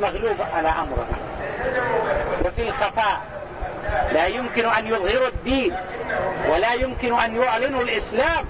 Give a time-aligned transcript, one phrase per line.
[0.00, 1.06] مغلوب على أمره
[2.44, 3.20] وفي الخفاء
[4.12, 5.76] لا يمكن أن يظهروا الدين
[6.48, 8.44] ولا يمكن أن يعلنوا الإسلام.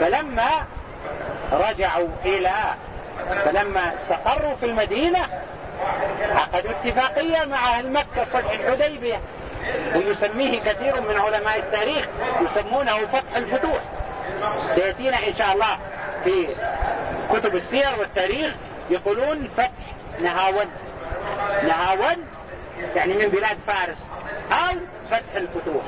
[0.00, 0.48] فلما
[1.52, 2.54] رجعوا إلى
[3.44, 5.26] فلما استقروا في المدينة
[6.34, 9.20] عقدوا اتفاقية مع أهل مكة صلح الحديبية.
[9.94, 12.06] ويسميه كثير من علماء التاريخ
[12.40, 13.80] يسمونه فتح الفتوح.
[14.74, 15.78] سيأتينا إن شاء الله
[16.24, 16.48] في
[17.32, 18.54] كتب السير والتاريخ
[18.90, 19.68] يقولون فتح
[20.22, 20.70] نهاون.
[21.62, 22.24] نهاون
[22.96, 24.06] يعني من بلاد فارس.
[24.52, 24.76] أو
[25.10, 25.82] فتح الفتوح.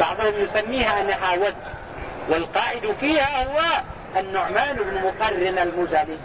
[0.00, 1.54] بعضهم يسميها نهاود
[2.28, 3.60] والقائد فيها هو
[4.16, 6.18] النعمان بن مقرن المزني.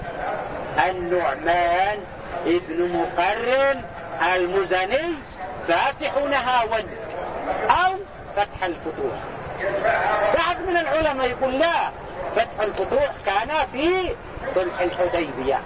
[0.90, 1.98] النعمان
[2.46, 3.82] ابن مقرن
[4.36, 5.16] المزني.
[5.68, 6.88] فاتح نهاون.
[7.70, 7.94] أو
[8.36, 9.16] فتح الفتوح.
[10.34, 11.90] بعض من العلماء يقول لا
[12.36, 14.16] فتح الفتوح كان في
[14.56, 15.60] صلح الحديبية.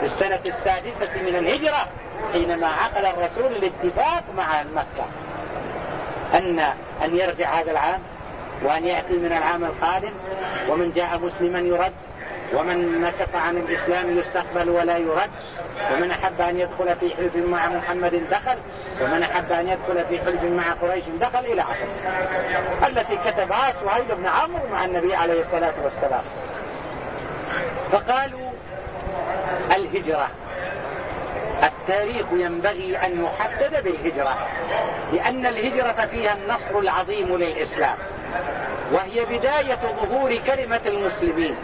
[0.00, 1.86] في السنة السادسة من الهجرة
[2.32, 5.06] حينما عقد الرسول الاتفاق مع مكة.
[6.34, 6.58] أن
[7.04, 8.00] أن يرجع هذا العام
[8.62, 10.12] وأن يأتي من العام القادم
[10.68, 11.92] ومن جاء مسلما يرد.
[12.54, 15.30] ومن نكف عن الإسلام يستقبل ولا يرد.
[15.92, 18.56] ومن أحب أن يدخل في حلف مع محمد دخل.
[19.02, 24.26] ومن أحب أن يدخل في حلف مع قريش دخل إلى آخره التي كتبها سهيل بن
[24.26, 26.24] عمرو مع النبي عليه الصلاة والسلام.
[27.92, 28.50] فقالوا
[29.76, 30.28] الهجرة.
[31.62, 34.46] التاريخ ينبغي أن يحدد بالهجرة
[35.12, 37.96] لأن الهجرة فيها النصر العظيم للإسلام
[38.92, 41.56] وهي بداية ظهور كلمة المسلمين.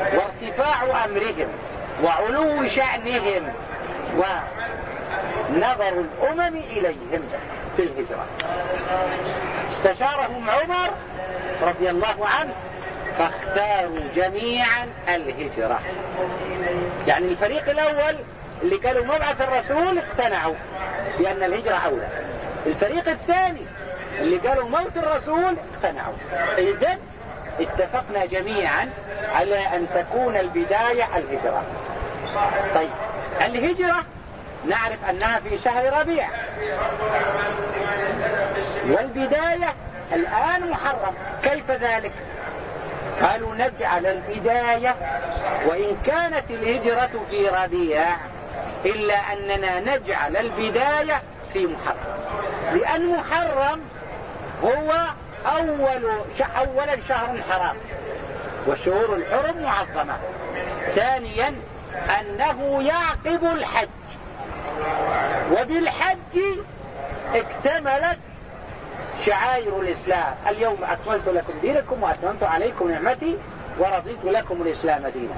[0.00, 1.48] وارتفاع أمرهم
[2.04, 3.52] وعلو شأنهم
[4.16, 7.22] ونظر الأمم إليهم
[7.76, 8.26] في الهجرة.
[9.72, 10.90] استشارهم عمر
[11.62, 12.52] رضي الله عنه
[13.18, 15.80] فاختاروا جميعا الهجرة.
[17.06, 18.16] يعني الفريق الأول
[18.62, 20.54] اللي قالوا مبعث الرسول اقتنعوا
[21.18, 22.08] بأن الهجرة أولى.
[22.66, 23.62] الفريق الثاني
[24.18, 26.14] اللي قالوا موت الرسول اقتنعوا.
[26.58, 26.98] إذن
[27.60, 28.90] اتفقنا جميعا
[29.34, 31.62] على أن تكون البداية الهجرة.
[32.74, 32.90] طيب
[33.40, 34.04] الهجرة
[34.66, 36.28] نعرف أنها في شهر ربيع.
[38.88, 39.74] والبداية
[40.12, 41.14] الآن محرم.
[41.42, 42.12] كيف ذلك؟
[43.22, 44.94] قالوا نجعل البداية
[45.66, 48.04] وإن كانت الهجرة في ربيع
[48.84, 52.18] إلا أننا نجعل البداية في محرم.
[52.72, 53.80] لأن محرم
[54.64, 54.94] هو
[55.46, 56.10] أول
[56.40, 57.76] أولا شهر حرام
[58.66, 60.16] والشهور الحرم معظمة.
[60.94, 61.54] ثانيا
[62.20, 63.88] أنه يعقب الحج.
[65.52, 66.38] وبالحج
[67.34, 68.18] اكتملت
[69.26, 70.34] شعائر الإسلام.
[70.48, 73.38] اليوم أكملت لكم دينكم وأتممت عليكم نعمتي
[73.78, 75.36] ورضيت لكم الإسلام دينا.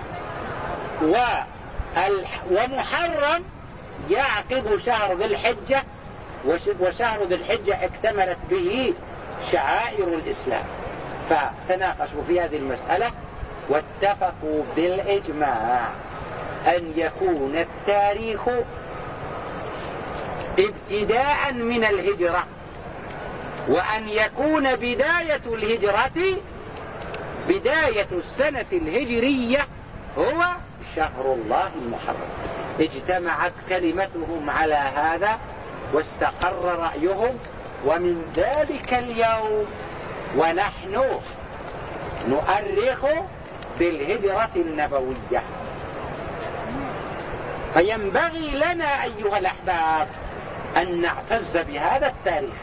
[2.50, 3.44] ومحرم
[4.10, 5.82] يعقب شهر ذي الحجة.
[6.80, 8.94] وشهر ذي الحجة اكتملت به
[9.52, 10.64] شعائر الإسلام.
[11.30, 13.10] فتناقشوا في هذه المسألة
[13.68, 15.88] واتفقوا بالإجماع
[16.66, 18.40] أن يكون التاريخ
[20.58, 22.44] ابتداء من الهجرة
[23.68, 26.36] وأن يكون بداية الهجرة
[27.48, 29.66] بداية السنة الهجرية
[30.18, 30.44] هو
[30.96, 32.28] شهر الله المحرم.
[32.80, 35.38] اجتمعت كلمتهم على هذا
[35.92, 37.38] واستقر رأيهم
[37.86, 39.66] ومن ذلك اليوم
[40.36, 41.04] ونحن
[42.28, 43.06] نؤرخ
[43.78, 45.42] بالهجرة النبوية.
[47.74, 50.08] فينبغي لنا أيها الأحباب
[50.76, 52.54] أن نعتز بهذا التاريخ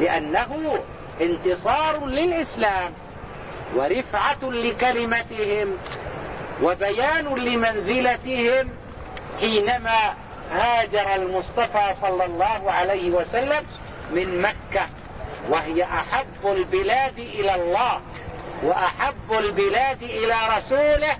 [0.00, 0.78] لأنه
[1.20, 2.92] انتصار للإسلام
[3.74, 5.76] ورفعة لكلمتهم
[6.62, 8.68] وبيان لمنزلتهم
[9.40, 10.14] حينما
[10.52, 13.66] هاجر المصطفى صلى الله عليه وسلم
[14.10, 14.86] من مكة
[15.50, 18.00] وهي أحب البلاد إلى الله
[18.62, 21.16] وأحب البلاد إلى رسوله.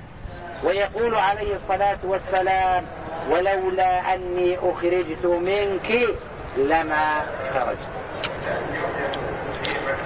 [0.65, 2.87] ويقول عليه الصلاة والسلام
[3.31, 6.09] ولولا أني أخرجت منك
[6.57, 7.23] لما
[7.55, 7.91] خرجت.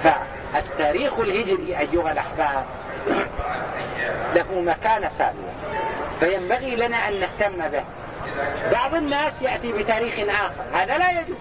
[0.03, 2.65] فالتاريخ الهجري أيها الأحباب
[4.35, 5.53] له مكانة سامية
[6.19, 7.83] فينبغي لنا أن نهتم به.
[8.71, 11.37] بعض الناس يأتي بتاريخ آخر هذا لا يجوز.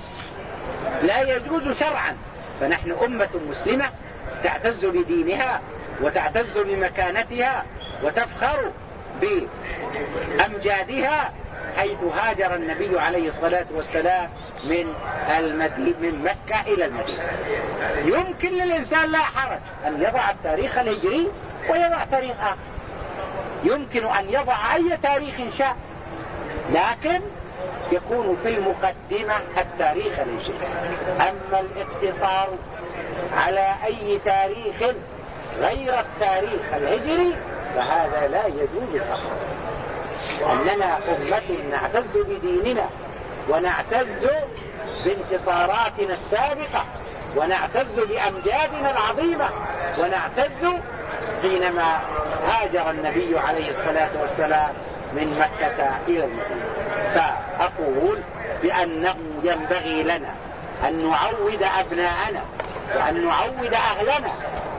[1.03, 2.17] لا يجوز شرعا.
[2.61, 3.91] فنحن أمة مسلمة
[4.45, 5.61] تعتز بدينها
[6.01, 7.65] وتعتز بمكانتها
[8.03, 8.73] وتفخر
[10.39, 11.33] بأمجادها
[11.77, 14.29] حيث هاجر النبي عليه الصلاة والسلام
[14.65, 14.95] من
[15.39, 17.25] المدينة من مكة إلى المدينة.
[18.05, 21.29] يمكن للإنسان لا حرج أن يضع التاريخ الهجري
[21.71, 22.57] ويضع تاريخ آخر.
[23.65, 25.77] يمكن أن يضع أي تاريخ شاء.
[26.73, 27.21] لكن
[27.93, 30.59] يكون في المقدمة التاريخ الهجري
[31.21, 32.49] أما الاقتصار
[33.37, 34.95] على أي تاريخ
[35.61, 37.37] غير التاريخ الهجري
[37.75, 39.39] فهذا لا يجوز فقط.
[40.53, 42.87] أننا أمة نعتز بديننا
[43.49, 44.27] ونعتز
[45.05, 46.85] بانتصاراتنا السابقة
[47.37, 49.49] ونعتز بأمجادنا العظيمة
[49.99, 50.81] ونعتز
[51.43, 52.01] حينما
[52.49, 54.73] هاجر النبي عليه الصلاة والسلام
[55.13, 56.69] من مكة إلى المدينة.
[57.15, 58.19] فأقول
[58.63, 60.35] بأنه ينبغي لنا
[60.89, 62.41] أن نعود أبناءنا
[62.97, 64.33] وأن نعود أهلنا.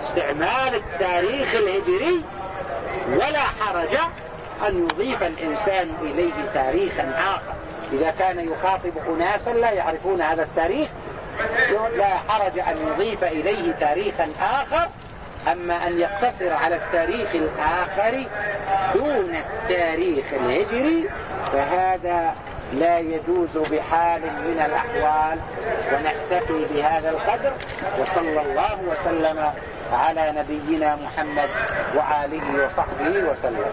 [0.08, 2.22] استعمال التاريخ الهجري
[3.10, 3.98] ولا حرج
[4.68, 7.54] أن يضيف الإنسان إليه تاريخا آخر.
[7.94, 10.90] إذا كان يخاطب أناسا لا يعرفون هذا التاريخ
[11.98, 14.88] لا حرج أن يضيف إليه تاريخا آخر
[15.48, 18.24] أما أن يقتصر على التاريخ الآخر
[18.94, 21.10] دون التاريخ الهجري
[21.54, 22.36] فهذا
[22.74, 25.40] لا يجوز بحال من الأحوال
[25.94, 27.54] ونكتفي بهذا القدر
[28.00, 29.52] وصلى الله وسلم
[29.94, 31.50] على نبينا محمد
[31.96, 33.72] وآله وصحبه وسلم.